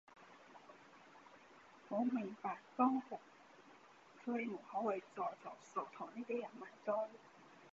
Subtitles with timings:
[1.89, 3.19] 我明白江湖，
[4.25, 6.91] 所以唔好為咗着數同呢啲人埋堆